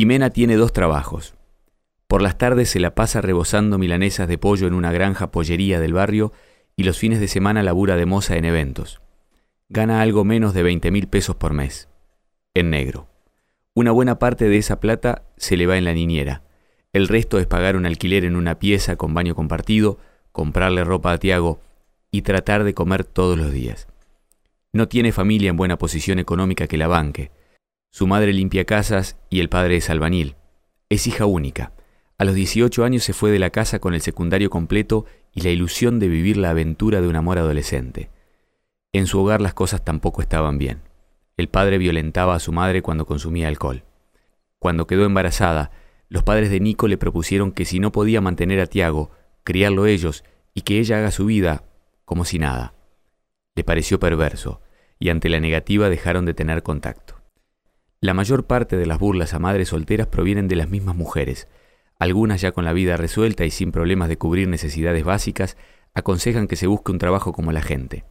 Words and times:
Jimena 0.00 0.30
tiene 0.30 0.56
dos 0.56 0.72
trabajos. 0.72 1.34
Por 2.06 2.22
las 2.22 2.38
tardes 2.38 2.70
se 2.70 2.80
la 2.80 2.94
pasa 2.94 3.20
rebozando 3.20 3.76
milanesas 3.76 4.28
de 4.28 4.38
pollo 4.38 4.66
en 4.66 4.72
una 4.72 4.92
granja 4.92 5.30
pollería 5.30 5.78
del 5.78 5.92
barrio 5.92 6.32
y 6.74 6.84
los 6.84 6.98
fines 6.98 7.20
de 7.20 7.28
semana 7.28 7.62
labura 7.62 7.96
de 7.96 8.06
moza 8.06 8.38
en 8.38 8.46
eventos. 8.46 9.02
Gana 9.68 10.00
algo 10.00 10.24
menos 10.24 10.54
de 10.54 10.62
20 10.62 10.90
mil 10.90 11.06
pesos 11.06 11.36
por 11.36 11.52
mes. 11.52 11.90
En 12.54 12.70
negro. 12.70 13.08
Una 13.74 13.90
buena 13.90 14.18
parte 14.18 14.48
de 14.48 14.56
esa 14.56 14.80
plata 14.80 15.24
se 15.36 15.58
le 15.58 15.66
va 15.66 15.76
en 15.76 15.84
la 15.84 15.92
niñera. 15.92 16.44
El 16.94 17.06
resto 17.06 17.38
es 17.38 17.46
pagar 17.46 17.76
un 17.76 17.84
alquiler 17.84 18.24
en 18.24 18.36
una 18.36 18.58
pieza 18.58 18.96
con 18.96 19.12
baño 19.12 19.34
compartido, 19.34 19.98
comprarle 20.32 20.82
ropa 20.82 21.12
a 21.12 21.18
Tiago 21.18 21.60
y 22.10 22.22
tratar 22.22 22.64
de 22.64 22.72
comer 22.72 23.04
todos 23.04 23.36
los 23.36 23.52
días. 23.52 23.86
No 24.72 24.88
tiene 24.88 25.12
familia 25.12 25.50
en 25.50 25.58
buena 25.58 25.76
posición 25.76 26.18
económica 26.18 26.68
que 26.68 26.78
la 26.78 26.88
banque. 26.88 27.30
Su 27.90 28.06
madre 28.06 28.32
limpia 28.32 28.64
casas 28.64 29.16
y 29.30 29.40
el 29.40 29.48
padre 29.48 29.76
es 29.76 29.90
albañil. 29.90 30.36
Es 30.88 31.06
hija 31.08 31.26
única. 31.26 31.72
A 32.18 32.24
los 32.24 32.34
18 32.34 32.84
años 32.84 33.02
se 33.02 33.12
fue 33.12 33.32
de 33.32 33.40
la 33.40 33.50
casa 33.50 33.80
con 33.80 33.94
el 33.94 34.00
secundario 34.00 34.48
completo 34.48 35.06
y 35.32 35.40
la 35.40 35.50
ilusión 35.50 35.98
de 35.98 36.08
vivir 36.08 36.36
la 36.36 36.50
aventura 36.50 37.00
de 37.00 37.08
un 37.08 37.16
amor 37.16 37.38
adolescente. 37.38 38.10
En 38.92 39.06
su 39.06 39.20
hogar 39.20 39.40
las 39.40 39.54
cosas 39.54 39.84
tampoco 39.84 40.22
estaban 40.22 40.56
bien. 40.56 40.82
El 41.36 41.48
padre 41.48 41.78
violentaba 41.78 42.34
a 42.34 42.40
su 42.40 42.52
madre 42.52 42.80
cuando 42.80 43.06
consumía 43.06 43.48
alcohol. 43.48 43.84
Cuando 44.58 44.86
quedó 44.86 45.04
embarazada, 45.04 45.72
los 46.08 46.22
padres 46.22 46.50
de 46.50 46.60
Nico 46.60 46.86
le 46.86 46.98
propusieron 46.98 47.50
que 47.50 47.64
si 47.64 47.80
no 47.80 47.92
podía 47.92 48.20
mantener 48.20 48.60
a 48.60 48.66
Tiago, 48.66 49.10
criarlo 49.42 49.86
ellos 49.86 50.24
y 50.54 50.62
que 50.62 50.78
ella 50.78 50.98
haga 50.98 51.10
su 51.10 51.26
vida 51.26 51.64
como 52.04 52.24
si 52.24 52.38
nada. 52.38 52.74
Le 53.54 53.64
pareció 53.64 53.98
perverso, 53.98 54.60
y 54.98 55.08
ante 55.08 55.28
la 55.28 55.40
negativa 55.40 55.88
dejaron 55.88 56.24
de 56.24 56.34
tener 56.34 56.62
contacto. 56.62 57.19
La 58.02 58.14
mayor 58.14 58.46
parte 58.46 58.78
de 58.78 58.86
las 58.86 58.98
burlas 58.98 59.34
a 59.34 59.38
madres 59.38 59.68
solteras 59.68 60.06
provienen 60.06 60.48
de 60.48 60.56
las 60.56 60.70
mismas 60.70 60.96
mujeres. 60.96 61.48
Algunas 61.98 62.40
ya 62.40 62.52
con 62.52 62.64
la 62.64 62.72
vida 62.72 62.96
resuelta 62.96 63.44
y 63.44 63.50
sin 63.50 63.72
problemas 63.72 64.08
de 64.08 64.16
cubrir 64.16 64.48
necesidades 64.48 65.04
básicas, 65.04 65.58
aconsejan 65.92 66.48
que 66.48 66.56
se 66.56 66.66
busque 66.66 66.92
un 66.92 66.98
trabajo 66.98 67.32
como 67.32 67.52
la 67.52 67.60
gente. 67.60 68.06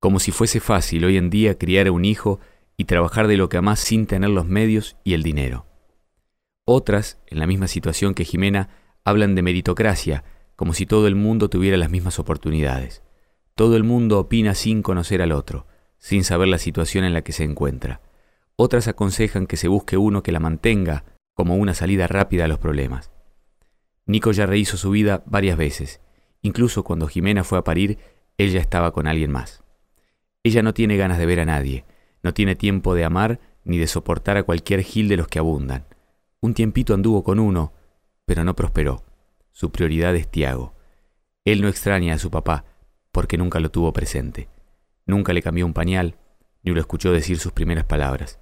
Como 0.00 0.20
si 0.20 0.32
fuese 0.32 0.60
fácil 0.60 1.06
hoy 1.06 1.16
en 1.16 1.30
día 1.30 1.56
criar 1.56 1.86
a 1.86 1.92
un 1.92 2.04
hijo 2.04 2.40
y 2.76 2.84
trabajar 2.84 3.26
de 3.26 3.38
lo 3.38 3.48
que 3.48 3.56
amás 3.56 3.80
sin 3.80 4.06
tener 4.06 4.28
los 4.28 4.46
medios 4.46 4.98
y 5.02 5.14
el 5.14 5.22
dinero. 5.22 5.64
Otras, 6.66 7.18
en 7.28 7.38
la 7.38 7.46
misma 7.46 7.68
situación 7.68 8.12
que 8.12 8.26
Jimena, 8.26 8.68
hablan 9.02 9.34
de 9.34 9.40
meritocracia, 9.40 10.24
como 10.56 10.74
si 10.74 10.84
todo 10.84 11.06
el 11.06 11.14
mundo 11.14 11.48
tuviera 11.48 11.78
las 11.78 11.90
mismas 11.90 12.18
oportunidades. 12.18 13.02
Todo 13.54 13.76
el 13.76 13.84
mundo 13.84 14.18
opina 14.18 14.54
sin 14.54 14.82
conocer 14.82 15.22
al 15.22 15.32
otro, 15.32 15.66
sin 15.96 16.22
saber 16.22 16.48
la 16.48 16.58
situación 16.58 17.04
en 17.04 17.14
la 17.14 17.22
que 17.22 17.32
se 17.32 17.44
encuentra. 17.44 18.02
Otras 18.62 18.88
aconsejan 18.88 19.46
que 19.46 19.56
se 19.56 19.68
busque 19.68 19.96
uno 19.96 20.22
que 20.22 20.32
la 20.32 20.38
mantenga 20.38 21.06
como 21.32 21.56
una 21.56 21.72
salida 21.72 22.06
rápida 22.06 22.44
a 22.44 22.46
los 22.46 22.58
problemas. 22.58 23.10
Nico 24.04 24.32
ya 24.32 24.44
rehizo 24.44 24.76
su 24.76 24.90
vida 24.90 25.22
varias 25.24 25.56
veces. 25.56 26.02
Incluso 26.42 26.84
cuando 26.84 27.08
Jimena 27.08 27.42
fue 27.42 27.56
a 27.58 27.64
parir, 27.64 27.96
ella 28.36 28.60
estaba 28.60 28.92
con 28.92 29.06
alguien 29.06 29.32
más. 29.32 29.64
Ella 30.42 30.62
no 30.62 30.74
tiene 30.74 30.98
ganas 30.98 31.16
de 31.16 31.24
ver 31.24 31.40
a 31.40 31.46
nadie, 31.46 31.86
no 32.22 32.34
tiene 32.34 32.54
tiempo 32.54 32.94
de 32.94 33.02
amar 33.06 33.40
ni 33.64 33.78
de 33.78 33.86
soportar 33.86 34.36
a 34.36 34.42
cualquier 34.42 34.82
gil 34.82 35.08
de 35.08 35.16
los 35.16 35.26
que 35.26 35.38
abundan. 35.38 35.86
Un 36.42 36.52
tiempito 36.52 36.92
anduvo 36.92 37.24
con 37.24 37.40
uno, 37.40 37.72
pero 38.26 38.44
no 38.44 38.54
prosperó. 38.54 39.06
Su 39.52 39.72
prioridad 39.72 40.14
es 40.16 40.30
Tiago. 40.30 40.74
Él 41.46 41.62
no 41.62 41.68
extraña 41.68 42.12
a 42.12 42.18
su 42.18 42.30
papá, 42.30 42.66
porque 43.10 43.38
nunca 43.38 43.58
lo 43.58 43.70
tuvo 43.70 43.94
presente. 43.94 44.50
Nunca 45.06 45.32
le 45.32 45.40
cambió 45.40 45.64
un 45.64 45.72
pañal, 45.72 46.18
ni 46.62 46.72
lo 46.72 46.80
escuchó 46.80 47.10
decir 47.10 47.38
sus 47.38 47.52
primeras 47.52 47.86
palabras. 47.86 48.38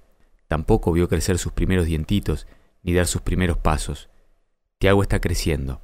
Tampoco 0.49 0.91
vio 0.91 1.07
crecer 1.07 1.37
sus 1.37 1.51
primeros 1.51 1.85
dientitos, 1.85 2.47
ni 2.81 2.91
dar 2.93 3.05
sus 3.05 3.21
primeros 3.21 3.59
pasos. 3.59 4.09
Tiago 4.79 5.03
está 5.03 5.21
creciendo. 5.21 5.79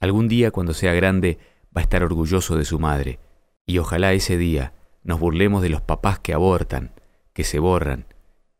Algún 0.00 0.26
día, 0.26 0.50
cuando 0.50 0.74
sea 0.74 0.92
grande, 0.92 1.38
va 1.74 1.80
a 1.80 1.82
estar 1.82 2.02
orgulloso 2.02 2.56
de 2.56 2.64
su 2.64 2.80
madre. 2.80 3.20
Y 3.66 3.78
ojalá 3.78 4.12
ese 4.12 4.36
día 4.36 4.74
nos 5.04 5.20
burlemos 5.20 5.62
de 5.62 5.68
los 5.68 5.80
papás 5.80 6.18
que 6.18 6.34
abortan, 6.34 6.92
que 7.32 7.44
se 7.44 7.60
borran 7.60 8.06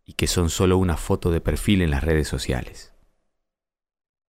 y 0.04 0.12
que 0.12 0.28
son 0.28 0.50
solo 0.50 0.78
una 0.78 0.96
foto 0.96 1.32
de 1.32 1.40
perfil 1.40 1.82
en 1.82 1.90
las 1.90 2.04
redes 2.04 2.28
sociales. 2.28 2.94